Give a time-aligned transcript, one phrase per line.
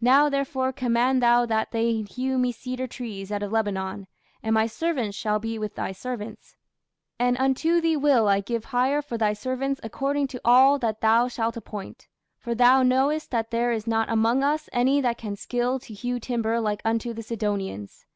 [0.00, 4.08] Now therefore command thou that they hew me cedar trees out of Lebanon;
[4.42, 6.56] and my servants shall be with thy servants:
[7.20, 11.28] and unto thee will I give hire for thy servants according to all that thou
[11.28, 15.78] shalt appoint: for thou knowest that there is not among us any that can skill
[15.78, 18.06] to hew timber like unto the Sidonians.